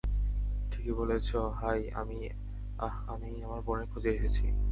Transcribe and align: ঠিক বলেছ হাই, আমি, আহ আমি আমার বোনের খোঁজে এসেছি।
ঠিক 0.71 0.93
বলেছ 0.95 1.35
হাই, 1.35 1.91
আমি, 1.91 2.29
আহ 2.79 2.95
আমি 3.09 3.43
আমার 3.43 3.61
বোনের 3.61 3.87
খোঁজে 3.87 4.09
এসেছি। 4.09 4.45